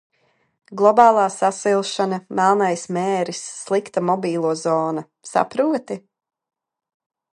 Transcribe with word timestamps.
Globālā 0.79 1.25
sasilšana, 1.33 2.19
melnais 2.39 2.85
mēris, 2.97 3.43
slikta 3.67 4.03
mobilo 4.09 4.57
zona, 4.63 5.05
saproti? 5.35 5.99